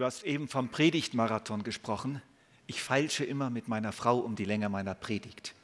[0.00, 2.22] Du hast eben vom Predigtmarathon gesprochen.
[2.66, 5.54] Ich feilsche immer mit meiner Frau um die Länge meiner Predigt.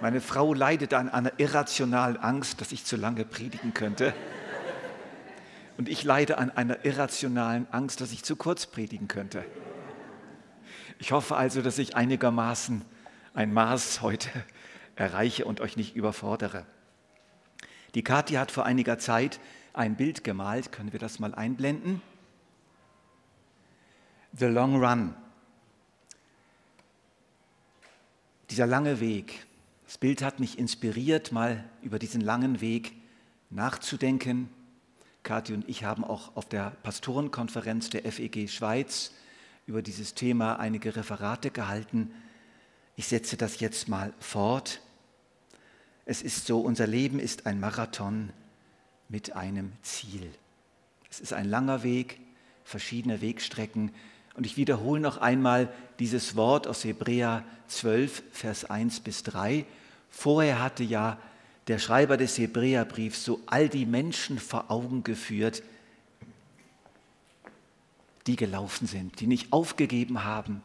[0.00, 4.14] Meine Frau leidet an einer irrationalen Angst, dass ich zu lange predigen könnte.
[5.76, 9.44] Und ich leide an einer irrationalen Angst, dass ich zu kurz predigen könnte.
[10.98, 12.82] Ich hoffe also, dass ich einigermaßen
[13.34, 14.30] ein Maß heute
[14.96, 16.64] erreiche und euch nicht überfordere.
[17.94, 19.38] Die Kathi hat vor einiger Zeit
[19.74, 20.72] ein Bild gemalt.
[20.72, 22.00] Können wir das mal einblenden?
[24.38, 25.14] The Long Run.
[28.48, 29.44] Dieser lange Weg.
[29.86, 32.92] Das Bild hat mich inspiriert, mal über diesen langen Weg
[33.50, 34.48] nachzudenken.
[35.24, 39.12] Kathi und ich haben auch auf der Pastorenkonferenz der FEG Schweiz
[39.66, 42.12] über dieses Thema einige Referate gehalten.
[42.94, 44.80] Ich setze das jetzt mal fort.
[46.04, 48.32] Es ist so, unser Leben ist ein Marathon
[49.08, 50.30] mit einem Ziel.
[51.10, 52.20] Es ist ein langer Weg,
[52.62, 53.90] verschiedene Wegstrecken,
[54.40, 59.66] und ich wiederhole noch einmal dieses Wort aus Hebräer 12, Vers 1 bis 3.
[60.08, 61.18] Vorher hatte ja
[61.66, 65.62] der Schreiber des Hebräerbriefs so all die Menschen vor Augen geführt,
[68.26, 70.62] die gelaufen sind, die nicht aufgegeben haben,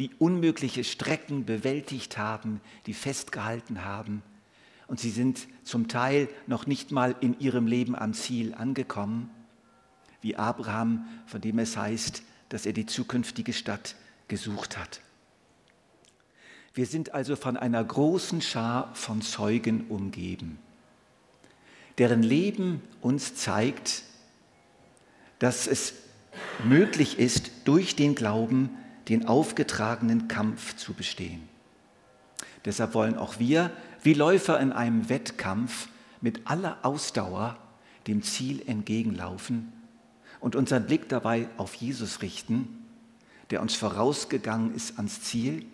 [0.00, 4.24] die unmögliche Strecken bewältigt haben, die festgehalten haben.
[4.88, 9.30] Und sie sind zum Teil noch nicht mal in ihrem Leben am Ziel angekommen,
[10.20, 12.24] wie Abraham, von dem es heißt,
[12.54, 13.96] dass er die zukünftige Stadt
[14.28, 15.00] gesucht hat.
[16.72, 20.60] Wir sind also von einer großen Schar von Zeugen umgeben,
[21.98, 24.04] deren Leben uns zeigt,
[25.40, 25.94] dass es
[26.62, 28.70] möglich ist, durch den Glauben
[29.08, 31.48] den aufgetragenen Kampf zu bestehen.
[32.64, 33.72] Deshalb wollen auch wir,
[34.04, 35.88] wie Läufer in einem Wettkampf,
[36.20, 37.58] mit aller Ausdauer
[38.06, 39.72] dem Ziel entgegenlaufen
[40.44, 42.68] und unseren Blick dabei auf Jesus richten,
[43.48, 45.64] der uns vorausgegangen ist ans Ziel,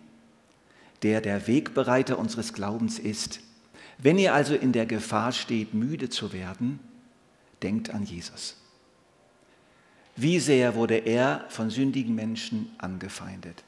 [1.03, 3.41] der der Wegbereiter unseres Glaubens ist.
[3.97, 6.79] Wenn ihr also in der Gefahr steht, müde zu werden,
[7.61, 8.55] denkt an Jesus.
[10.15, 13.65] Wie sehr wurde er von sündigen Menschen angefeindet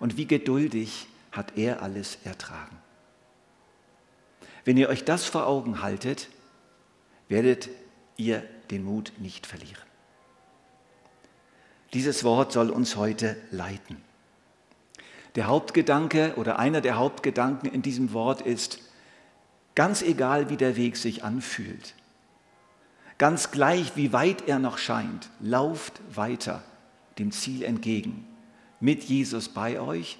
[0.00, 2.76] und wie geduldig hat er alles ertragen.
[4.66, 6.28] Wenn ihr euch das vor Augen haltet,
[7.28, 7.70] werdet
[8.18, 9.89] ihr den Mut nicht verlieren.
[11.92, 13.96] Dieses Wort soll uns heute leiten.
[15.34, 18.80] Der Hauptgedanke oder einer der Hauptgedanken in diesem Wort ist,
[19.74, 21.94] ganz egal wie der Weg sich anfühlt,
[23.18, 26.62] ganz gleich wie weit er noch scheint, lauft weiter
[27.18, 28.26] dem Ziel entgegen,
[28.80, 30.18] mit Jesus bei euch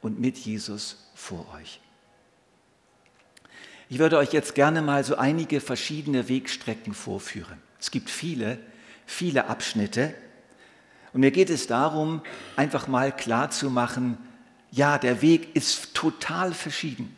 [0.00, 1.80] und mit Jesus vor euch.
[3.88, 7.58] Ich würde euch jetzt gerne mal so einige verschiedene Wegstrecken vorführen.
[7.80, 8.58] Es gibt viele,
[9.06, 10.14] viele Abschnitte,
[11.12, 12.22] und mir geht es darum,
[12.56, 14.18] einfach mal klarzumachen,
[14.70, 17.16] ja, der Weg ist total verschieden,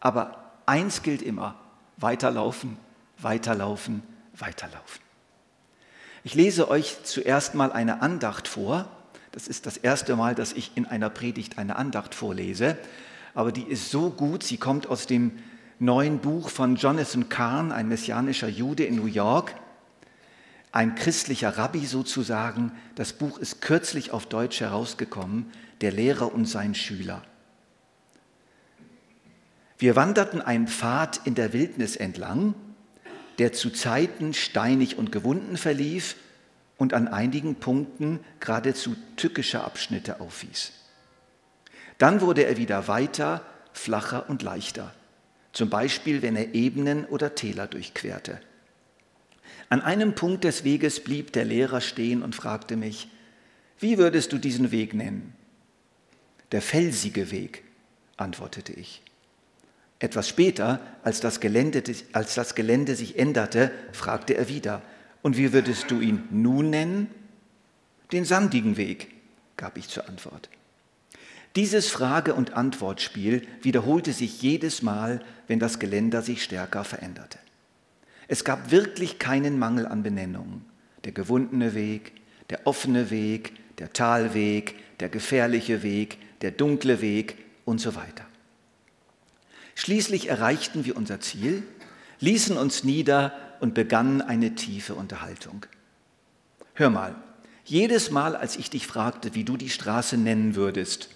[0.00, 1.54] aber eins gilt immer,
[1.96, 2.76] weiterlaufen,
[3.18, 4.02] weiterlaufen,
[4.36, 5.00] weiterlaufen.
[6.24, 8.88] Ich lese euch zuerst mal eine Andacht vor.
[9.32, 12.76] Das ist das erste Mal, dass ich in einer Predigt eine Andacht vorlese,
[13.34, 15.38] aber die ist so gut, sie kommt aus dem
[15.78, 19.54] neuen Buch von Jonathan Kahn, ein messianischer Jude in New York
[20.72, 22.72] ein christlicher Rabbi sozusagen.
[22.94, 27.22] Das Buch ist kürzlich auf Deutsch herausgekommen, Der Lehrer und sein Schüler.
[29.78, 32.54] Wir wanderten einen Pfad in der Wildnis entlang,
[33.38, 36.16] der zu Zeiten steinig und gewunden verlief
[36.76, 40.72] und an einigen Punkten geradezu tückische Abschnitte aufwies.
[41.98, 43.42] Dann wurde er wieder weiter,
[43.72, 44.92] flacher und leichter,
[45.52, 48.40] zum Beispiel wenn er Ebenen oder Täler durchquerte.
[49.68, 53.08] An einem Punkt des Weges blieb der Lehrer stehen und fragte mich,
[53.78, 55.34] wie würdest du diesen Weg nennen?
[56.52, 57.64] Der felsige Weg,
[58.16, 59.02] antwortete ich.
[59.98, 61.82] Etwas später, als das, Gelände,
[62.12, 64.82] als das Gelände sich änderte, fragte er wieder,
[65.22, 67.08] und wie würdest du ihn nun nennen?
[68.12, 69.12] Den sandigen Weg,
[69.56, 70.48] gab ich zur Antwort.
[71.56, 77.38] Dieses Frage- und Antwortspiel wiederholte sich jedes Mal, wenn das Geländer sich stärker veränderte.
[78.28, 80.64] Es gab wirklich keinen Mangel an Benennungen.
[81.04, 82.12] Der gewundene Weg,
[82.50, 88.26] der offene Weg, der Talweg, der gefährliche Weg, der dunkle Weg und so weiter.
[89.74, 91.62] Schließlich erreichten wir unser Ziel,
[92.20, 95.66] ließen uns nieder und begannen eine tiefe Unterhaltung.
[96.74, 97.14] Hör mal,
[97.64, 101.10] jedes Mal, als ich dich fragte, wie du die Straße nennen würdest,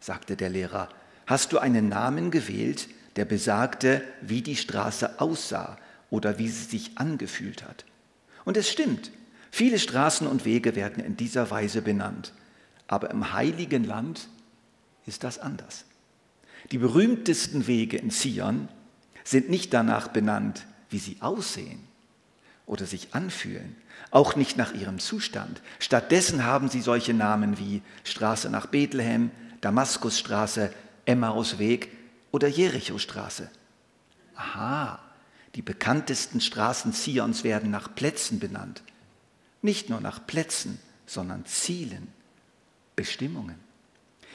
[0.00, 0.88] sagte der Lehrer,
[1.26, 5.78] hast du einen Namen gewählt, der besagte, wie die Straße aussah
[6.10, 7.84] oder wie sie sich angefühlt hat.
[8.44, 9.10] Und es stimmt,
[9.50, 12.32] Viele Straßen und Wege werden in dieser Weise benannt,
[12.86, 14.28] aber im heiligen Land
[15.06, 15.84] ist das anders.
[16.70, 18.68] Die berühmtesten Wege in Zion
[19.24, 21.80] sind nicht danach benannt, wie sie aussehen
[22.66, 23.76] oder sich anfühlen,
[24.10, 25.62] auch nicht nach ihrem Zustand.
[25.78, 30.72] Stattdessen haben sie solche Namen wie Straße nach Bethlehem, Damaskusstraße,
[31.06, 31.90] Emmausweg
[32.30, 33.50] oder Jerichostraße.
[34.34, 35.00] Aha,
[35.54, 38.82] die bekanntesten Straßen Zions werden nach Plätzen benannt.
[39.62, 42.08] Nicht nur nach Plätzen, sondern Zielen,
[42.96, 43.56] Bestimmungen.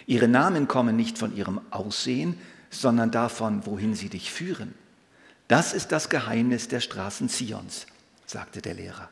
[0.05, 2.37] Ihre Namen kommen nicht von ihrem Aussehen,
[2.69, 4.73] sondern davon, wohin sie dich führen.
[5.47, 7.85] Das ist das Geheimnis der Straßen Zions,
[8.25, 9.09] sagte der Lehrer.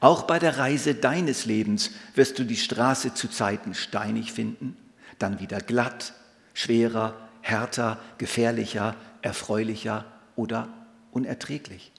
[0.00, 4.76] Auch bei der Reise deines Lebens wirst du die Straße zu Zeiten steinig finden,
[5.18, 6.14] dann wieder glatt,
[6.54, 10.06] schwerer, härter, gefährlicher, erfreulicher
[10.36, 10.68] oder
[11.12, 11.92] unerträglich.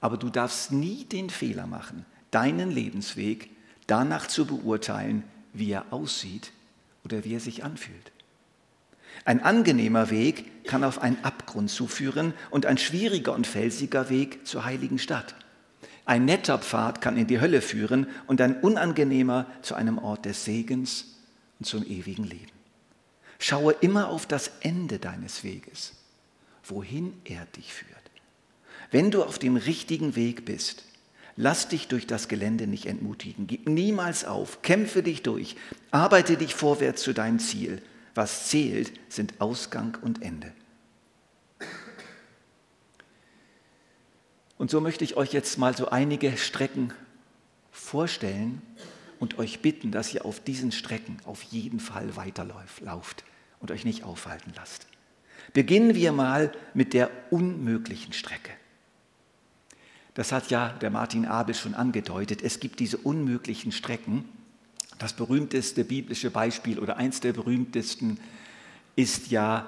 [0.00, 3.50] Aber du darfst nie den Fehler machen, deinen Lebensweg
[3.86, 6.52] danach zu beurteilen, wie er aussieht
[7.04, 8.12] oder wie er sich anfühlt.
[9.24, 14.64] Ein angenehmer Weg kann auf einen Abgrund zuführen und ein schwieriger und felsiger Weg zur
[14.64, 15.34] heiligen Stadt.
[16.04, 20.44] Ein netter Pfad kann in die Hölle führen und ein unangenehmer zu einem Ort des
[20.44, 21.18] Segens
[21.58, 22.52] und zum ewigen Leben.
[23.38, 25.92] Schaue immer auf das Ende deines Weges,
[26.70, 27.98] wohin er dich führt.
[28.90, 30.84] Wenn du auf dem richtigen Weg bist,
[31.36, 33.46] lass dich durch das Gelände nicht entmutigen.
[33.46, 35.56] Gib niemals auf, kämpfe dich durch,
[35.90, 37.82] arbeite dich vorwärts zu deinem Ziel.
[38.14, 40.52] Was zählt, sind Ausgang und Ende.
[44.56, 46.92] Und so möchte ich euch jetzt mal so einige Strecken
[47.70, 48.60] vorstellen
[49.20, 53.24] und euch bitten, dass ihr auf diesen Strecken auf jeden Fall weiterlauft
[53.60, 54.88] und euch nicht aufhalten lasst.
[55.52, 58.52] Beginnen wir mal mit der unmöglichen Strecke.
[60.14, 62.42] Das hat ja der Martin Abel schon angedeutet.
[62.42, 64.24] Es gibt diese unmöglichen Strecken.
[64.98, 68.18] Das berühmteste biblische Beispiel oder eins der berühmtesten
[68.96, 69.66] ist ja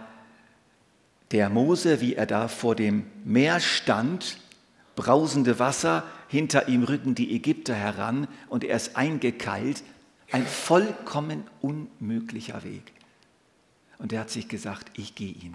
[1.31, 4.39] der Mose, wie er da vor dem Meer stand,
[4.97, 9.85] brausende Wasser, hinter ihm rücken die Ägypter heran und er ist eingekeilt.
[10.33, 12.93] Ein vollkommen unmöglicher Weg.
[13.99, 15.55] Und er hat sich gesagt, ich gehe ihn.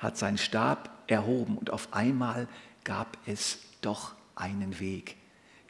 [0.00, 2.48] Hat seinen Stab erhoben und auf einmal
[2.82, 5.16] gab es doch einen Weg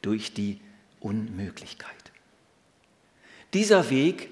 [0.03, 0.61] durch die
[1.00, 2.12] Unmöglichkeit.
[3.53, 4.31] Dieser Weg,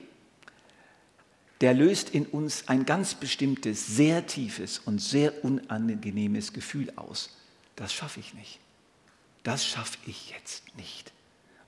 [1.61, 7.37] der löst in uns ein ganz bestimmtes, sehr tiefes und sehr unangenehmes Gefühl aus.
[7.75, 8.61] Das schaffe ich nicht.
[9.43, 11.13] Das schaffe ich jetzt nicht.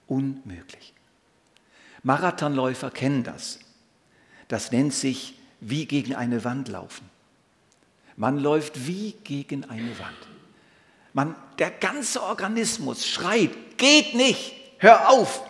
[0.06, 0.92] Unmöglich.
[2.02, 3.58] Marathonläufer kennen das.
[4.48, 7.08] Das nennt sich wie gegen eine Wand laufen.
[8.20, 10.28] Man läuft wie gegen eine Wand.
[11.14, 15.42] Man, der ganze Organismus schreit, geht nicht, hör auf.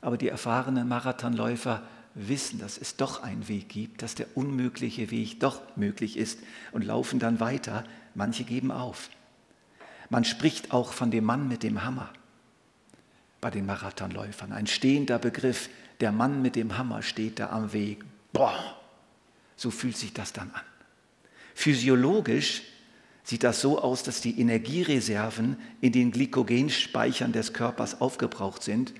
[0.00, 1.82] Aber die erfahrenen Marathonläufer
[2.14, 6.38] wissen, dass es doch einen Weg gibt, dass der unmögliche Weg doch möglich ist
[6.70, 7.82] und laufen dann weiter.
[8.14, 9.10] Manche geben auf.
[10.10, 12.12] Man spricht auch von dem Mann mit dem Hammer
[13.40, 14.52] bei den Marathonläufern.
[14.52, 18.04] Ein stehender Begriff, der Mann mit dem Hammer steht da am Weg.
[18.32, 18.76] Boah,
[19.56, 20.62] so fühlt sich das dann an.
[21.54, 22.62] Physiologisch
[23.24, 28.92] sieht das so aus, dass die Energiereserven in den Glykogenspeichern des Körpers aufgebraucht sind.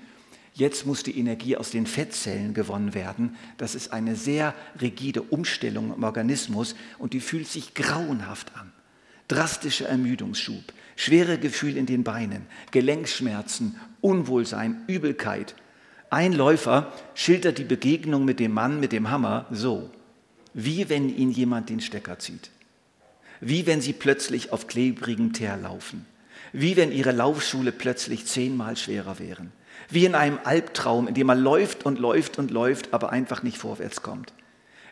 [0.53, 3.35] Jetzt muss die Energie aus den Fettzellen gewonnen werden.
[3.57, 8.71] Das ist eine sehr rigide Umstellung im Organismus und die fühlt sich grauenhaft an.
[9.27, 15.55] Drastischer Ermüdungsschub, schwere Gefühl in den Beinen, Gelenkschmerzen, Unwohlsein, Übelkeit.
[16.11, 19.89] Ein Läufer schildert die Begegnung mit dem Mann mit dem Hammer so,
[20.53, 22.51] wie wenn ihn jemand den Stecker zieht.
[23.41, 26.05] Wie wenn sie plötzlich auf klebrigem Teer laufen,
[26.53, 29.51] wie wenn ihre Laufschule plötzlich zehnmal schwerer wären,
[29.89, 33.57] wie in einem Albtraum, in dem man läuft und läuft und läuft, aber einfach nicht
[33.57, 34.33] vorwärts kommt,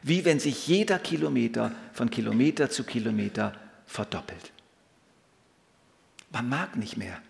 [0.03, 3.53] wie wenn sich jeder Kilometer von Kilometer zu Kilometer
[3.85, 4.51] verdoppelt.
[6.31, 7.21] Man mag nicht mehr,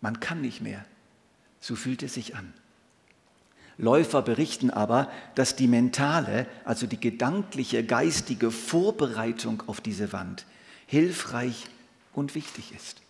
[0.00, 0.84] man kann nicht mehr,
[1.60, 2.52] so fühlt es sich an.
[3.78, 10.46] Läufer berichten aber, dass die mentale, also die gedankliche, geistige Vorbereitung auf diese Wand
[10.86, 11.66] hilfreich
[12.12, 13.02] und wichtig ist.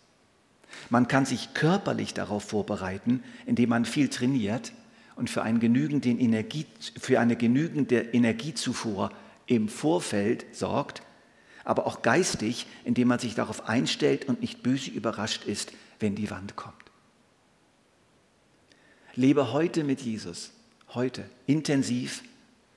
[0.90, 4.72] Man kann sich körperlich darauf vorbereiten, indem man viel trainiert
[5.16, 6.66] und für, einen genügenden Energie,
[7.00, 9.10] für eine genügende Energiezufuhr
[9.46, 11.02] im Vorfeld sorgt,
[11.64, 16.30] aber auch geistig, indem man sich darauf einstellt und nicht böse überrascht ist, wenn die
[16.30, 16.74] Wand kommt.
[19.14, 20.52] Lebe heute mit Jesus,
[20.94, 22.22] heute intensiv,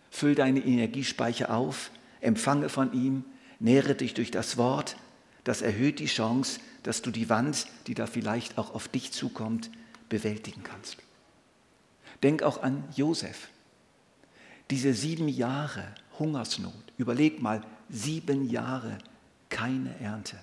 [0.09, 3.23] füll deine Energiespeicher auf, empfange von ihm,
[3.59, 4.97] nähre dich durch das Wort,
[5.43, 9.69] das erhöht die Chance, dass du die Wand, die da vielleicht auch auf dich zukommt,
[10.09, 10.97] bewältigen kannst.
[12.23, 13.49] Denk auch an Josef.
[14.69, 15.83] Diese sieben Jahre
[16.19, 18.97] Hungersnot, überleg mal, sieben Jahre
[19.49, 20.37] keine Ernte.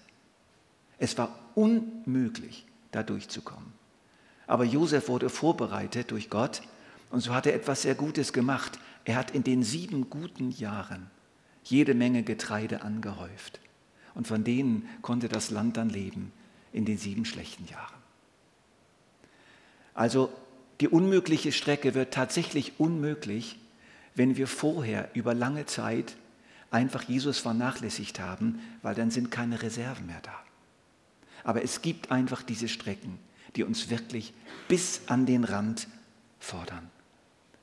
[0.99, 3.73] Es war unmöglich, da durchzukommen.
[4.47, 6.63] Aber Josef wurde vorbereitet durch Gott
[7.11, 8.79] und so hat er etwas sehr Gutes gemacht.
[9.05, 11.11] Er hat in den sieben guten Jahren
[11.65, 13.61] jede Menge Getreide angehäuft.
[14.15, 16.33] Und von denen konnte das Land dann leben
[16.73, 17.97] in den sieben schlechten Jahren.
[19.95, 20.33] Also
[20.81, 23.59] die unmögliche Strecke wird tatsächlich unmöglich,
[24.15, 26.17] wenn wir vorher über lange Zeit
[26.71, 30.35] einfach Jesus vernachlässigt haben, weil dann sind keine Reserven mehr da.
[31.45, 33.19] Aber es gibt einfach diese Strecken,
[33.57, 34.35] die uns wirklich
[34.69, 35.89] bis an den Rand
[36.39, 36.91] fordern.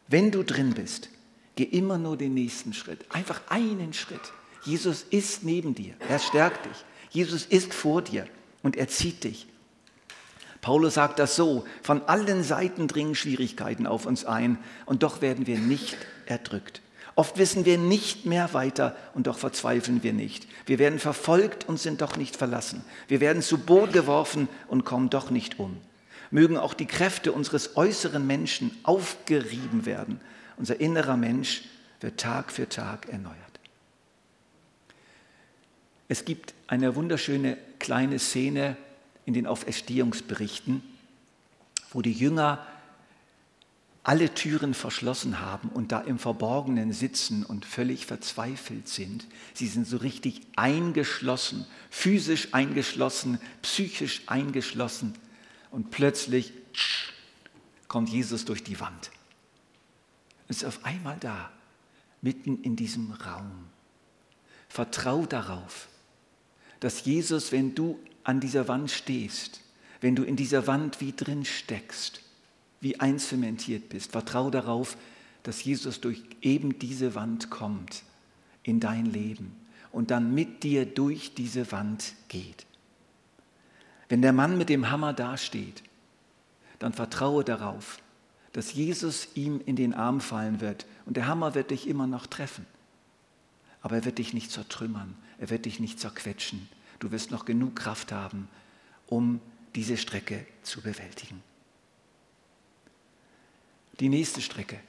[0.07, 1.09] Wenn du drin bist,
[1.55, 4.33] geh immer nur den nächsten Schritt, einfach einen Schritt.
[4.63, 6.85] Jesus ist neben dir, er stärkt dich.
[7.09, 8.27] Jesus ist vor dir
[8.61, 9.47] und er zieht dich.
[10.61, 15.45] Paulus sagt das so, von allen Seiten dringen Schwierigkeiten auf uns ein und doch werden
[15.47, 15.95] wir nicht
[16.25, 16.81] erdrückt.
[17.15, 20.47] Oft wissen wir nicht mehr weiter und doch verzweifeln wir nicht.
[20.65, 22.83] Wir werden verfolgt und sind doch nicht verlassen.
[23.07, 25.77] Wir werden zu Boden geworfen und kommen doch nicht um.
[26.35, 30.19] Mögen auch die Kräfte unseres äußeren Menschen aufgerieben werden.
[30.57, 31.63] Unser innerer Mensch
[32.01, 33.37] wird Tag für Tag erneuert.
[36.09, 38.75] Es gibt eine wunderschöne kleine Szene
[39.25, 40.83] in den Auferstehungsberichten,
[41.91, 42.67] wo die Jünger
[44.03, 49.25] alle Türen verschlossen haben und da im Verborgenen sitzen und völlig verzweifelt sind.
[49.53, 55.15] Sie sind so richtig eingeschlossen, physisch eingeschlossen, psychisch eingeschlossen.
[55.75, 56.53] Und plötzlich
[57.89, 59.11] kommt Jesus durch die Wand.
[60.47, 61.51] Ist auf einmal da,
[62.21, 63.51] mitten in diesem Raum.
[64.69, 65.89] Vertrau darauf,
[66.79, 69.59] dass Jesus, wenn du an dieser Wand stehst,
[69.99, 72.21] wenn du in dieser Wand wie drin steckst,
[72.79, 74.13] wie einzementiert bist.
[74.13, 74.95] Vertrau darauf,
[75.43, 78.03] dass Jesus durch eben diese Wand kommt
[78.63, 79.53] in dein Leben
[79.91, 82.64] und dann mit dir durch diese Wand geht.
[84.09, 85.83] Wenn der Mann mit dem Hammer dasteht,
[86.79, 87.99] dann vertraue darauf,
[88.53, 92.27] dass Jesus ihm in den Arm fallen wird und der Hammer wird dich immer noch
[92.27, 92.65] treffen.
[93.81, 96.69] Aber er wird dich nicht zertrümmern, er wird dich nicht zerquetschen.
[96.99, 98.47] Du wirst noch genug Kraft haben,
[99.07, 99.41] um
[99.75, 101.43] diese Strecke zu bewältigen.
[103.99, 104.79] Die nächste Strecke,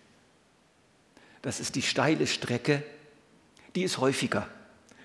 [1.42, 2.82] das ist die steile Strecke,
[3.75, 4.49] die ist häufiger,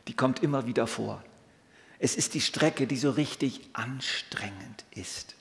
[0.08, 1.24] die kommt immer wieder vor.
[2.04, 5.36] Es ist die Strecke, die so richtig anstrengend ist.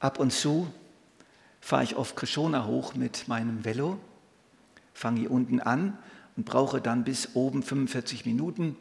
[0.00, 0.72] Ab und zu
[1.60, 3.98] fahre ich auf Krishona hoch mit meinem Velo,
[4.94, 5.98] fange hier unten an
[6.38, 8.74] und brauche dann bis oben 45 Minuten.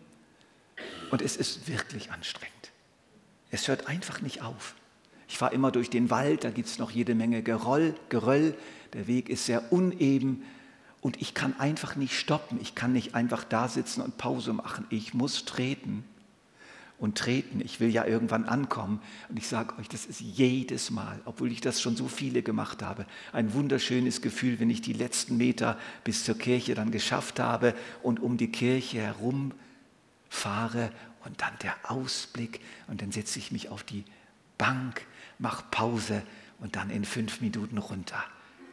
[1.12, 2.72] Und es ist wirklich anstrengend.
[3.52, 4.76] Es hört einfach nicht auf.
[5.28, 8.56] Ich fahre immer durch den Wald, da gibt es noch jede Menge Geroll, Geröll.
[8.94, 10.44] Der Weg ist sehr uneben
[11.06, 12.60] und ich kann einfach nicht stoppen.
[12.60, 14.88] Ich kann nicht einfach da sitzen und Pause machen.
[14.90, 16.04] Ich muss treten
[16.98, 17.62] und treten.
[17.62, 19.00] Ich will ja irgendwann ankommen.
[19.30, 22.82] Und ich sage euch, das ist jedes Mal, obwohl ich das schon so viele gemacht
[22.82, 27.76] habe, ein wunderschönes Gefühl, wenn ich die letzten Meter bis zur Kirche dann geschafft habe
[28.02, 29.52] und um die Kirche herum
[30.28, 30.92] fahre
[31.24, 34.06] und dann der Ausblick und dann setze ich mich auf die
[34.58, 35.06] Bank
[35.38, 36.24] mach Pause
[36.62, 38.24] und dann in fünf Minuten runter.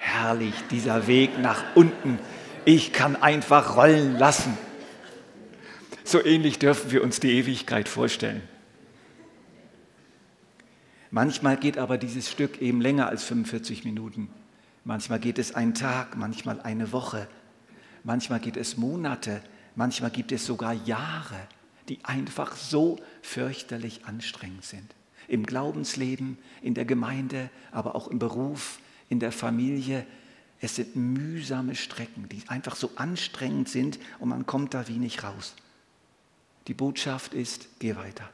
[0.04, 2.18] Herrlich, dieser Weg nach unten.
[2.64, 4.58] Ich kann einfach rollen lassen.
[6.02, 8.42] So ähnlich dürfen wir uns die Ewigkeit vorstellen.
[11.12, 14.28] Manchmal geht aber dieses Stück eben länger als 45 Minuten.
[14.82, 17.28] Manchmal geht es einen Tag, manchmal eine Woche,
[18.02, 19.40] manchmal geht es Monate,
[19.76, 21.36] manchmal gibt es sogar Jahre,
[21.88, 24.96] die einfach so fürchterlich anstrengend sind
[25.28, 28.80] im Glaubensleben, in der Gemeinde, aber auch im Beruf,
[29.12, 30.06] in der Familie.
[30.60, 35.22] Es sind mühsame Strecken, die einfach so anstrengend sind und man kommt da wie nicht
[35.22, 35.54] raus.
[36.66, 38.28] Die Botschaft ist, geh weiter.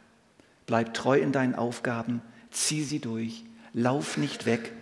[0.66, 4.72] Bleib treu in deinen Aufgaben, zieh sie durch, lauf nicht weg.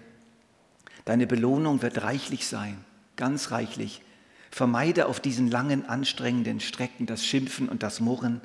[1.07, 2.77] Deine Belohnung wird reichlich sein,
[3.17, 4.03] ganz reichlich.
[4.51, 8.41] Vermeide auf diesen langen, anstrengenden Strecken das Schimpfen und das Murren.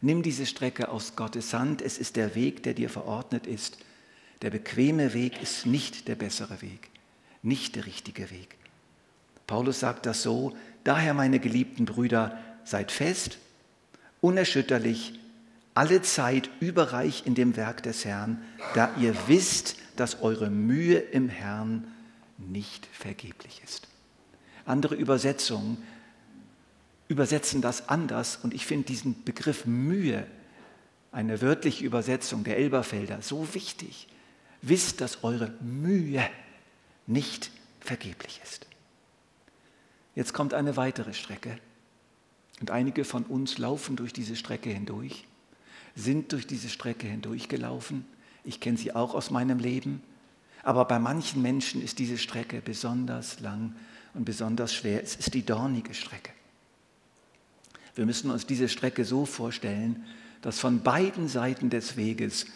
[0.00, 1.80] Nimm diese Strecke aus Gottes Hand.
[1.82, 3.78] Es ist der Weg, der dir verordnet ist.
[4.42, 6.90] Der bequeme Weg ist nicht der bessere Weg,
[7.42, 8.56] nicht der richtige Weg.
[9.46, 13.38] Paulus sagt das so, daher meine geliebten Brüder, seid fest,
[14.20, 15.18] unerschütterlich,
[15.74, 18.42] alle Zeit überreich in dem Werk des Herrn,
[18.74, 21.86] da ihr wisst, dass eure Mühe im Herrn
[22.38, 23.88] nicht vergeblich ist.
[24.64, 25.78] Andere Übersetzungen
[27.08, 30.26] übersetzen das anders und ich finde diesen Begriff Mühe,
[31.12, 34.08] eine wörtliche Übersetzung der Elberfelder, so wichtig.
[34.68, 36.22] Wisst, dass eure Mühe
[37.06, 38.66] nicht vergeblich ist.
[40.14, 41.58] Jetzt kommt eine weitere Strecke.
[42.60, 45.26] Und einige von uns laufen durch diese Strecke hindurch,
[45.96, 48.06] sind durch diese Strecke hindurchgelaufen.
[48.44, 50.02] Ich kenne sie auch aus meinem Leben.
[50.62, 53.74] Aber bei manchen Menschen ist diese Strecke besonders lang
[54.14, 55.02] und besonders schwer.
[55.02, 56.30] Es ist die dornige Strecke.
[57.94, 60.04] Wir müssen uns diese Strecke so vorstellen,
[60.42, 62.46] dass von beiden Seiten des Weges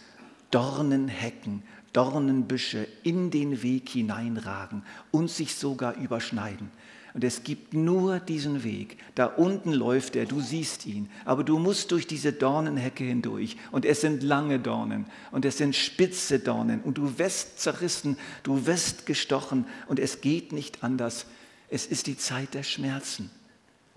[0.51, 6.71] Dornenhecken, Dornenbüsche in den Weg hineinragen und sich sogar überschneiden.
[7.15, 8.99] Und es gibt nur diesen Weg.
[9.15, 11.11] Da unten läuft er, du siehst ihn.
[11.25, 13.57] Aber du musst durch diese Dornenhecke hindurch.
[13.73, 16.81] Und es sind lange Dornen und es sind spitze Dornen.
[16.81, 19.67] Und du wirst zerrissen, du wirst gestochen.
[19.87, 21.27] Und es geht nicht anders.
[21.69, 23.31] Es ist die Zeit der Schmerzen,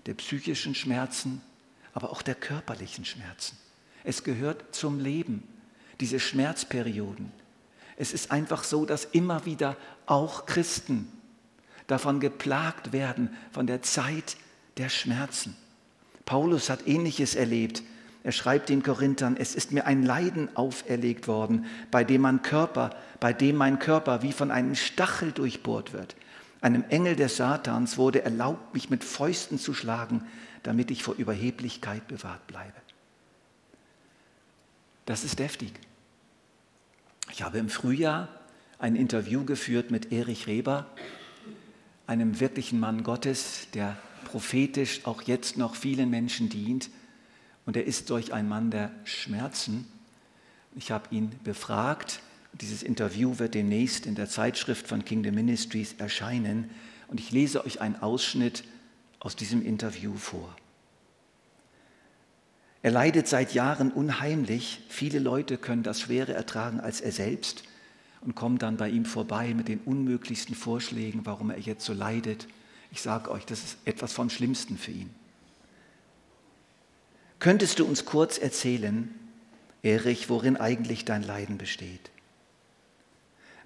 [0.06, 1.40] der psychischen Schmerzen,
[1.92, 3.56] aber auch der körperlichen Schmerzen.
[4.04, 5.42] Es gehört zum Leben,
[6.00, 7.30] diese Schmerzperioden.
[8.02, 11.06] Es ist einfach so, dass immer wieder auch Christen
[11.86, 14.36] davon geplagt werden, von der Zeit
[14.76, 15.56] der Schmerzen.
[16.24, 17.84] Paulus hat ähnliches erlebt.
[18.24, 22.90] Er schreibt den Korinthern, es ist mir ein Leiden auferlegt worden, bei dem mein Körper,
[23.20, 26.16] bei dem mein Körper wie von einem Stachel durchbohrt wird.
[26.60, 30.26] Einem Engel des Satans wurde erlaubt, mich mit Fäusten zu schlagen,
[30.64, 32.80] damit ich vor Überheblichkeit bewahrt bleibe.
[35.06, 35.78] Das ist deftig.
[37.30, 38.28] Ich habe im Frühjahr
[38.78, 40.86] ein Interview geführt mit Erich Reber,
[42.06, 46.90] einem wirklichen Mann Gottes, der prophetisch auch jetzt noch vielen Menschen dient.
[47.64, 49.86] Und er ist solch ein Mann der Schmerzen.
[50.74, 52.20] Ich habe ihn befragt.
[52.54, 56.70] Dieses Interview wird demnächst in der Zeitschrift von Kingdom Ministries erscheinen.
[57.08, 58.64] Und ich lese euch einen Ausschnitt
[59.20, 60.54] aus diesem Interview vor.
[62.82, 64.80] Er leidet seit Jahren unheimlich.
[64.88, 67.62] Viele Leute können das schwerer ertragen als er selbst
[68.20, 72.48] und kommen dann bei ihm vorbei mit den unmöglichsten Vorschlägen, warum er jetzt so leidet.
[72.90, 75.14] Ich sage euch, das ist etwas vom Schlimmsten für ihn.
[77.38, 79.12] Könntest du uns kurz erzählen,
[79.82, 82.10] Erich, worin eigentlich dein Leiden besteht?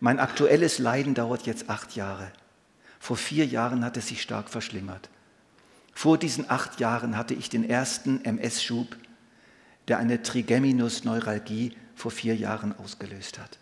[0.00, 2.30] Mein aktuelles Leiden dauert jetzt acht Jahre.
[2.98, 5.10] Vor vier Jahren hat es sich stark verschlimmert.
[5.92, 8.96] Vor diesen acht Jahren hatte ich den ersten MS-Schub
[9.88, 13.58] der eine Trigeminusneuralgie vor vier Jahren ausgelöst hat.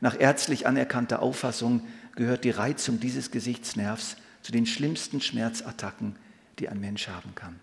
[0.00, 1.86] Nach ärztlich anerkannter Auffassung
[2.16, 6.16] gehört die Reizung dieses Gesichtsnervs zu den schlimmsten Schmerzattacken,
[6.58, 7.60] die ein Mensch haben kann.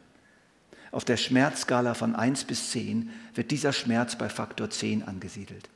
[0.92, 5.70] Auf der Schmerzskala von 1 bis 10 wird dieser Schmerz bei Faktor 10 angesiedelt.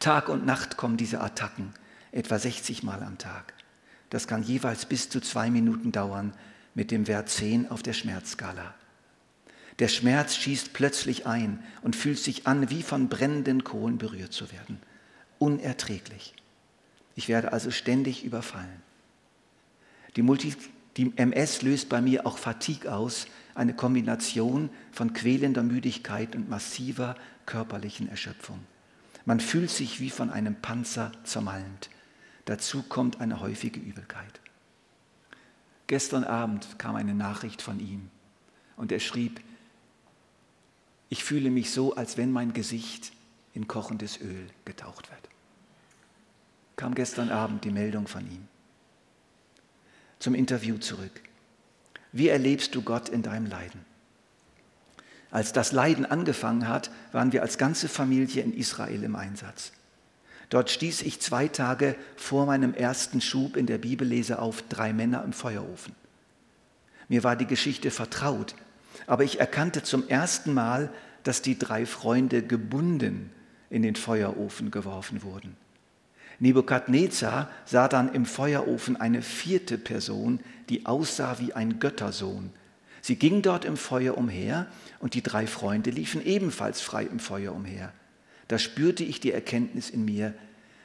[0.00, 1.72] Tag und Nacht kommen diese Attacken,
[2.12, 3.54] etwa 60 Mal am Tag.
[4.10, 6.34] Das kann jeweils bis zu zwei Minuten dauern
[6.74, 8.74] mit dem Wert 10 auf der Schmerzskala.
[9.80, 14.52] Der Schmerz schießt plötzlich ein und fühlt sich an, wie von brennenden Kohlen berührt zu
[14.52, 14.78] werden.
[15.38, 16.34] Unerträglich.
[17.16, 18.82] Ich werde also ständig überfallen.
[20.16, 20.54] Die, Multi,
[20.98, 27.16] die MS löst bei mir auch Fatigue aus, eine Kombination von quälender Müdigkeit und massiver
[27.46, 28.60] körperlichen Erschöpfung.
[29.24, 31.88] Man fühlt sich wie von einem Panzer zermalmt.
[32.44, 34.40] Dazu kommt eine häufige Übelkeit.
[35.86, 38.10] Gestern Abend kam eine Nachricht von ihm
[38.76, 39.40] und er schrieb,
[41.10, 43.12] ich fühle mich so, als wenn mein Gesicht
[43.52, 45.28] in kochendes Öl getaucht wird.
[46.76, 48.48] Kam gestern Abend die Meldung von ihm.
[50.20, 51.20] Zum Interview zurück.
[52.12, 53.84] Wie erlebst du Gott in deinem Leiden?
[55.32, 59.72] Als das Leiden angefangen hat, waren wir als ganze Familie in Israel im Einsatz.
[60.48, 65.22] Dort stieß ich zwei Tage vor meinem ersten Schub in der Bibellese auf drei Männer
[65.24, 65.94] im Feuerofen.
[67.08, 68.54] Mir war die Geschichte vertraut,
[69.06, 70.90] aber ich erkannte zum ersten Mal,
[71.22, 73.30] dass die drei Freunde gebunden
[73.68, 75.56] in den Feuerofen geworfen wurden.
[76.38, 82.50] Nebukadnezar sah dann im Feuerofen eine vierte Person, die aussah wie ein Göttersohn.
[83.02, 84.66] Sie ging dort im Feuer umher
[84.98, 87.92] und die drei Freunde liefen ebenfalls frei im Feuer umher.
[88.48, 90.34] Da spürte ich die Erkenntnis in mir,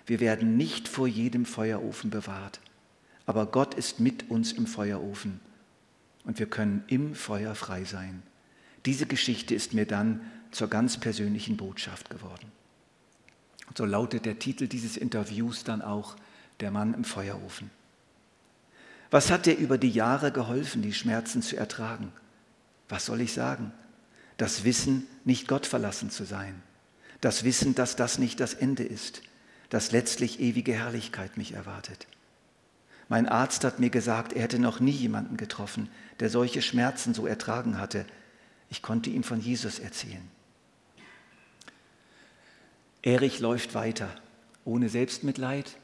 [0.06, 2.60] wir werden nicht vor jedem Feuerofen bewahrt,
[3.26, 5.40] aber Gott ist mit uns im Feuerofen
[6.26, 8.24] und wir können im Feuer frei sein.
[8.86, 12.52] Diese Geschichte ist mir dann zur ganz persönlichen Botschaft geworden.
[13.76, 16.16] So lautet der Titel dieses Interviews dann auch
[16.60, 17.70] Der Mann im Feuerofen.
[19.12, 22.12] Was hat dir über die Jahre geholfen, die Schmerzen zu ertragen?
[22.90, 23.72] Was soll ich sagen?
[24.38, 26.62] Das Wissen, nicht Gott verlassen zu sein.
[27.22, 29.22] Das Wissen, dass das nicht das Ende ist,
[29.70, 32.08] dass letztlich ewige Herrlichkeit mich erwartet.
[33.08, 35.90] Mein Arzt hat mir gesagt, er hätte noch nie jemanden getroffen,
[36.20, 38.06] der solche Schmerzen so ertragen hatte.
[38.70, 40.28] Ich konnte ihm von Jesus erzählen.
[43.04, 44.10] Erich läuft weiter
[44.66, 45.78] ohne Selbstmitleid,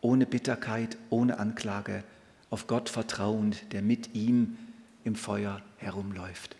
[0.00, 2.04] ohne Bitterkeit, ohne Anklage,
[2.48, 4.56] auf Gott vertrauend, der mit ihm
[5.04, 6.56] im Feuer herumläuft.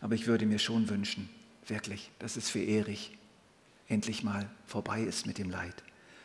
[0.00, 1.28] Aber ich würde mir schon wünschen,
[1.66, 3.18] wirklich, dass es für Erich
[3.88, 5.82] endlich mal vorbei ist mit dem Leid.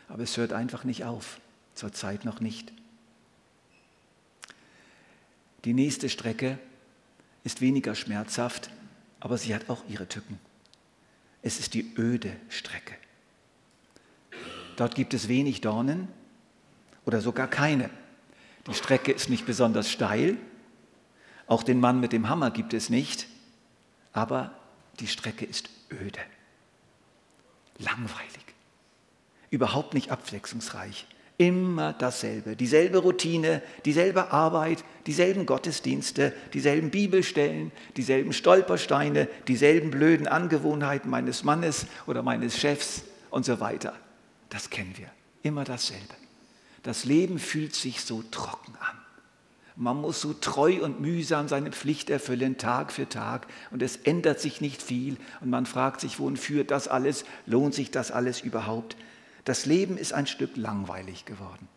[0.08, 1.40] Aber es hört einfach nicht auf,
[1.76, 2.72] zurzeit noch nicht.
[5.64, 6.58] Die nächste Strecke
[7.44, 8.70] ist weniger schmerzhaft,
[9.20, 10.38] aber sie hat auch ihre Tücken.
[11.42, 12.94] Es ist die öde Strecke.
[14.76, 16.08] Dort gibt es wenig Dornen
[17.04, 17.90] oder sogar keine.
[18.66, 20.36] Die Strecke ist nicht besonders steil.
[21.46, 23.28] Auch den Mann mit dem Hammer gibt es nicht.
[24.12, 24.50] Aber
[24.98, 26.20] die Strecke ist öde.
[27.78, 28.44] Langweilig.
[29.50, 31.06] Überhaupt nicht abwechslungsreich.
[31.38, 41.10] Immer dasselbe, dieselbe Routine, dieselbe Arbeit, dieselben Gottesdienste, dieselben Bibelstellen, dieselben Stolpersteine, dieselben blöden Angewohnheiten
[41.10, 43.92] meines Mannes oder meines Chefs und so weiter.
[44.48, 45.10] Das kennen wir.
[45.42, 46.14] Immer dasselbe.
[46.82, 48.96] Das Leben fühlt sich so trocken an.
[49.78, 53.46] Man muss so treu und mühsam seine Pflicht erfüllen, Tag für Tag.
[53.70, 55.18] Und es ändert sich nicht viel.
[55.42, 57.26] Und man fragt sich, wohin führt das alles?
[57.44, 58.96] Lohnt sich das alles überhaupt?
[59.46, 61.68] Das Leben ist ein Stück langweilig geworden.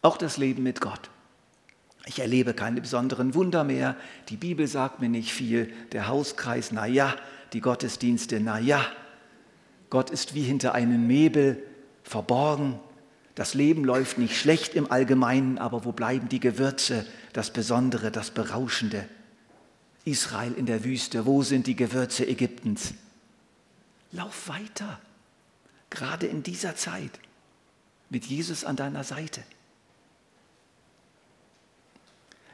[0.00, 1.10] Auch das Leben mit Gott.
[2.06, 3.96] Ich erlebe keine besonderen Wunder mehr.
[4.30, 5.70] Die Bibel sagt mir nicht viel.
[5.92, 7.14] Der Hauskreis, na ja.
[7.52, 8.82] Die Gottesdienste, na ja.
[9.90, 11.62] Gott ist wie hinter einem Nebel
[12.02, 12.80] verborgen.
[13.34, 17.04] Das Leben läuft nicht schlecht im Allgemeinen, aber wo bleiben die Gewürze,
[17.34, 19.06] das Besondere, das Berauschende?
[20.06, 22.94] Israel in der Wüste, wo sind die Gewürze Ägyptens?
[24.12, 24.98] Lauf weiter
[25.90, 27.18] gerade in dieser Zeit,
[28.10, 29.42] mit Jesus an deiner Seite,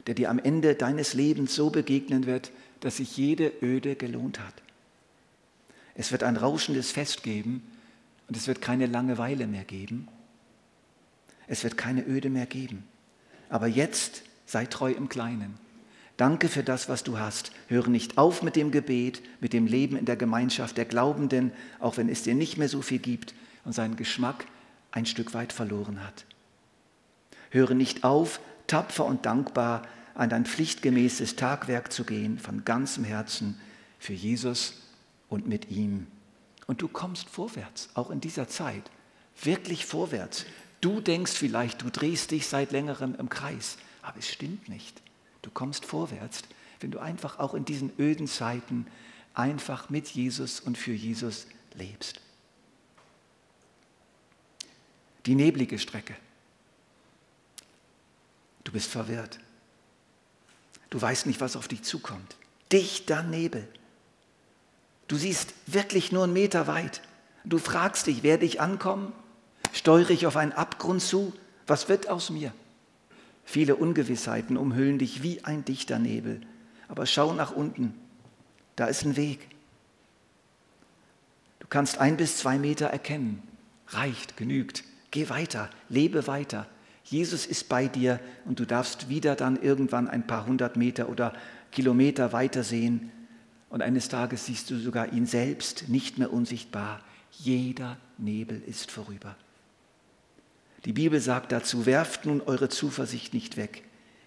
[0.07, 4.53] der dir am Ende deines Lebens so begegnen wird, dass sich jede Öde gelohnt hat.
[5.95, 7.63] Es wird ein rauschendes Fest geben
[8.27, 10.07] und es wird keine Langeweile mehr geben.
[11.47, 12.83] Es wird keine Öde mehr geben.
[13.49, 15.57] Aber jetzt sei treu im Kleinen.
[16.23, 17.51] Danke für das, was du hast.
[17.67, 21.97] Höre nicht auf mit dem Gebet, mit dem Leben in der Gemeinschaft der Glaubenden, auch
[21.97, 24.45] wenn es dir nicht mehr so viel gibt und seinen Geschmack
[24.91, 26.23] ein Stück weit verloren hat.
[27.49, 29.81] Höre nicht auf, tapfer und dankbar
[30.15, 33.59] an dein pflichtgemäßes Tagwerk zu gehen, von ganzem Herzen
[33.99, 34.75] für Jesus
[35.27, 36.07] und mit ihm.
[36.67, 38.89] Und du kommst vorwärts, auch in dieser Zeit,
[39.41, 40.45] wirklich vorwärts.
[40.79, 45.02] Du denkst vielleicht, du drehst dich seit längerem im Kreis, aber es stimmt nicht.
[45.43, 46.41] Du kommst vorwärts,
[46.79, 48.87] wenn du einfach auch in diesen öden Zeiten
[49.35, 52.19] einfach mit Jesus und für Jesus lebst.
[55.27, 56.15] Die neblige Strecke.
[58.63, 59.39] Du bist verwirrt.
[60.89, 62.35] Du weißt nicht, was auf dich zukommt.
[62.71, 63.67] Dichter Nebel.
[65.07, 67.01] Du siehst wirklich nur einen Meter weit.
[67.45, 69.11] Du fragst dich, werde ich ankommen?
[69.73, 71.33] Steuere ich auf einen Abgrund zu?
[71.67, 72.53] Was wird aus mir?
[73.45, 76.41] Viele Ungewissheiten umhüllen dich wie ein dichter Nebel.
[76.87, 77.93] Aber schau nach unten,
[78.75, 79.47] da ist ein Weg.
[81.59, 83.41] Du kannst ein bis zwei Meter erkennen.
[83.87, 84.83] Reicht, genügt.
[85.11, 86.67] Geh weiter, lebe weiter.
[87.03, 91.33] Jesus ist bei dir und du darfst wieder dann irgendwann ein paar hundert Meter oder
[91.71, 93.11] Kilometer weiter sehen.
[93.69, 97.01] Und eines Tages siehst du sogar ihn selbst nicht mehr unsichtbar.
[97.31, 99.35] Jeder Nebel ist vorüber.
[100.85, 103.83] Die Bibel sagt dazu, werft nun eure Zuversicht nicht weg,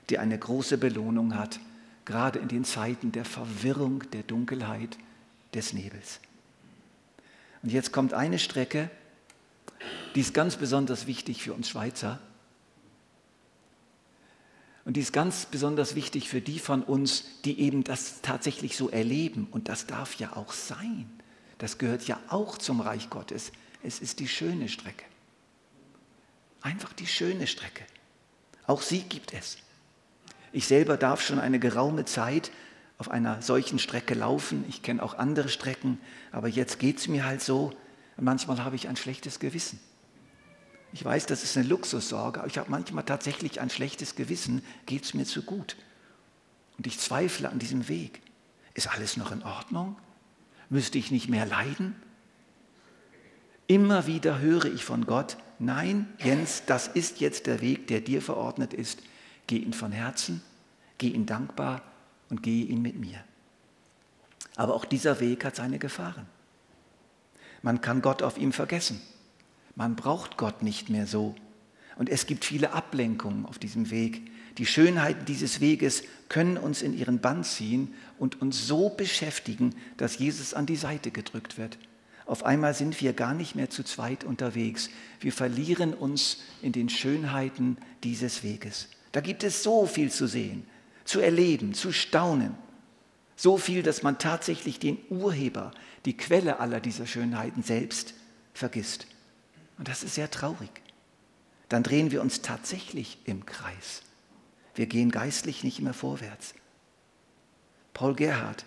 [0.08, 1.60] die eine große Belohnung hat,
[2.04, 4.96] gerade in den Zeiten der Verwirrung, der Dunkelheit,
[5.54, 6.20] des Nebels.
[7.62, 8.90] Und jetzt kommt eine Strecke,
[10.14, 12.20] die ist ganz besonders wichtig für uns Schweizer.
[14.84, 18.88] Und die ist ganz besonders wichtig für die von uns, die eben das tatsächlich so
[18.88, 19.48] erleben.
[19.50, 21.10] Und das darf ja auch sein.
[21.58, 23.50] Das gehört ja auch zum Reich Gottes.
[23.82, 25.04] Es ist die schöne Strecke.
[26.66, 27.84] Einfach die schöne Strecke.
[28.66, 29.58] Auch sie gibt es.
[30.50, 32.50] Ich selber darf schon eine geraume Zeit
[32.98, 34.64] auf einer solchen Strecke laufen.
[34.68, 36.00] Ich kenne auch andere Strecken,
[36.32, 37.72] aber jetzt geht es mir halt so.
[38.16, 39.78] Manchmal habe ich ein schlechtes Gewissen.
[40.92, 44.60] Ich weiß, das ist eine Luxussorge, aber ich habe manchmal tatsächlich ein schlechtes Gewissen.
[44.86, 45.76] Geht es mir zu gut?
[46.78, 48.22] Und ich zweifle an diesem Weg.
[48.74, 49.96] Ist alles noch in Ordnung?
[50.68, 51.94] Müsste ich nicht mehr leiden?
[53.68, 58.22] Immer wieder höre ich von Gott, nein, Jens, das ist jetzt der Weg, der dir
[58.22, 59.02] verordnet ist.
[59.46, 60.42] Geh ihn von Herzen,
[60.98, 61.82] geh ihn dankbar
[62.28, 63.18] und geh ihn mit mir.
[64.56, 66.26] Aber auch dieser Weg hat seine Gefahren.
[67.62, 69.00] Man kann Gott auf ihm vergessen.
[69.74, 71.34] Man braucht Gott nicht mehr so.
[71.96, 74.30] Und es gibt viele Ablenkungen auf diesem Weg.
[74.58, 80.18] Die Schönheiten dieses Weges können uns in ihren Bann ziehen und uns so beschäftigen, dass
[80.18, 81.78] Jesus an die Seite gedrückt wird
[82.26, 84.90] Auf einmal sind wir gar nicht mehr zu zweit unterwegs.
[85.20, 88.88] Wir verlieren uns in den Schönheiten dieses Weges.
[89.12, 90.66] Da gibt es so viel zu sehen,
[91.04, 92.54] zu erleben, zu staunen.
[93.36, 95.70] So viel, dass man tatsächlich den Urheber,
[96.04, 98.14] die Quelle aller dieser Schönheiten selbst
[98.54, 99.06] vergisst.
[99.78, 100.70] Und das ist sehr traurig.
[101.68, 104.02] Dann drehen wir uns tatsächlich im Kreis.
[104.74, 106.54] Wir gehen geistlich nicht mehr vorwärts.
[107.94, 108.64] Paul Gerhard,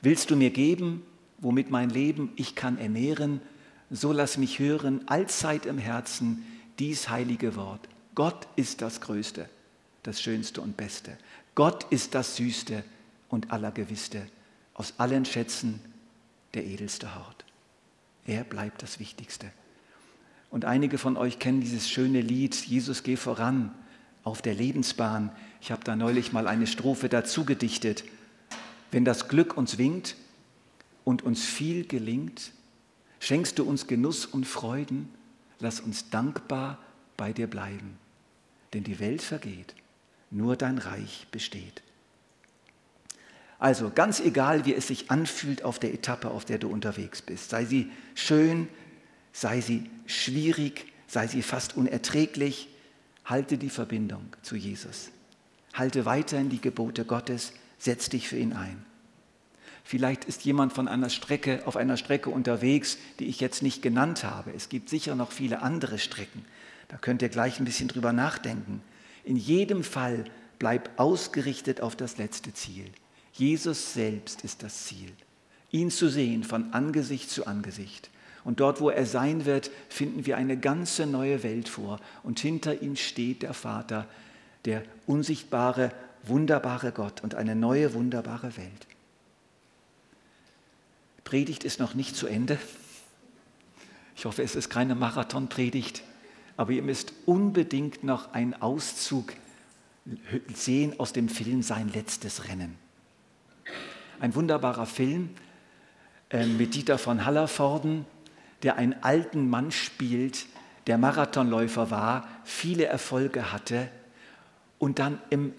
[0.00, 1.04] willst du mir geben,
[1.42, 3.42] womit mein Leben ich kann ernähren,
[3.90, 6.46] so lass mich hören allzeit im Herzen
[6.78, 7.88] dies heilige Wort.
[8.14, 9.48] Gott ist das Größte,
[10.02, 11.18] das Schönste und Beste.
[11.54, 12.84] Gott ist das Süßte
[13.28, 14.26] und Allergewisste.
[14.74, 15.80] Aus allen Schätzen
[16.54, 17.44] der edelste Hort.
[18.26, 19.50] Er bleibt das Wichtigste.
[20.50, 23.74] Und einige von euch kennen dieses schöne Lied, Jesus geh voran
[24.22, 25.30] auf der Lebensbahn.
[25.60, 28.04] Ich habe da neulich mal eine Strophe dazu gedichtet.
[28.90, 30.16] Wenn das Glück uns winkt
[31.04, 32.52] und uns viel gelingt,
[33.20, 35.08] schenkst du uns Genuss und Freuden,
[35.58, 36.78] lass uns dankbar
[37.16, 37.98] bei dir bleiben.
[38.72, 39.74] Denn die Welt vergeht,
[40.30, 41.82] nur dein Reich besteht.
[43.58, 47.50] Also ganz egal, wie es sich anfühlt auf der Etappe, auf der du unterwegs bist,
[47.50, 48.68] sei sie schön,
[49.32, 52.68] sei sie schwierig, sei sie fast unerträglich,
[53.24, 55.10] halte die Verbindung zu Jesus.
[55.74, 58.84] Halte weiterhin die Gebote Gottes, setz dich für ihn ein.
[59.84, 64.24] Vielleicht ist jemand von einer Strecke auf einer Strecke unterwegs, die ich jetzt nicht genannt
[64.24, 64.52] habe.
[64.54, 66.44] Es gibt sicher noch viele andere Strecken.
[66.88, 68.82] Da könnt ihr gleich ein bisschen drüber nachdenken.
[69.24, 70.24] In jedem Fall
[70.58, 72.86] bleib ausgerichtet auf das letzte Ziel.
[73.32, 75.10] Jesus selbst ist das Ziel.
[75.70, 78.10] Ihn zu sehen von Angesicht zu Angesicht.
[78.44, 82.00] Und dort, wo er sein wird, finden wir eine ganze neue Welt vor.
[82.22, 84.06] Und hinter ihm steht der Vater,
[84.64, 85.92] der unsichtbare,
[86.24, 88.86] wunderbare Gott und eine neue, wunderbare Welt.
[91.32, 92.58] Predigt ist noch nicht zu Ende.
[94.14, 96.02] Ich hoffe, es ist keine Marathonpredigt,
[96.58, 99.32] aber ihr müsst unbedingt noch einen Auszug
[100.52, 102.76] sehen aus dem Film Sein letztes Rennen
[104.20, 105.30] ein wunderbarer Film
[106.28, 108.04] äh, mit Dieter von Hallervorden,
[108.62, 110.44] der einen alten Mann spielt,
[110.86, 113.88] der Marathonläufer war, viele Erfolge hatte
[114.78, 115.54] und dann im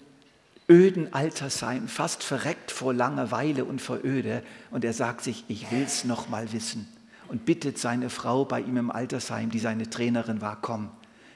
[0.68, 5.82] öden Altersheim fast verreckt vor Langeweile und vor Öde und er sagt sich, ich will
[5.82, 6.88] es noch mal wissen
[7.28, 10.90] und bittet seine Frau bei ihm im Altersheim, die seine Trainerin war, komm,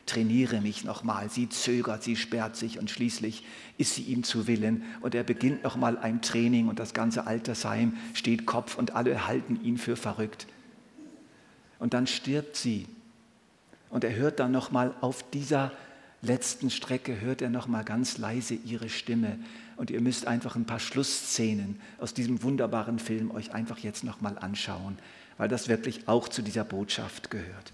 [0.07, 1.29] trainiere mich nochmal.
[1.31, 3.45] Sie zögert, sie sperrt sich und schließlich
[3.77, 7.97] ist sie ihm zu Willen und er beginnt nochmal ein Training und das ganze Altersheim
[8.14, 10.47] steht Kopf und alle halten ihn für verrückt.
[11.79, 12.87] Und dann stirbt sie
[13.91, 15.73] und er hört dann nochmal auf dieser
[16.22, 19.38] letzten Strecke, hört er nochmal ganz leise ihre Stimme
[19.76, 24.38] und ihr müsst einfach ein paar Schlussszenen aus diesem wunderbaren Film euch einfach jetzt nochmal
[24.38, 24.98] anschauen,
[25.37, 27.72] weil das wirklich auch zu dieser Botschaft gehört.